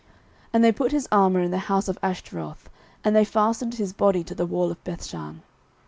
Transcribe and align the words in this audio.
09:031:010 0.01 0.09
And 0.53 0.63
they 0.63 0.71
put 0.71 0.91
his 0.93 1.07
armour 1.11 1.39
in 1.41 1.51
the 1.51 1.57
house 1.59 1.87
of 1.87 1.99
Ashtaroth: 2.01 2.71
and 3.03 3.15
they 3.15 3.23
fastened 3.23 3.75
his 3.75 3.93
body 3.93 4.23
to 4.23 4.33
the 4.33 4.47
wall 4.47 4.71
of 4.71 4.83
Bethshan. 4.83 5.41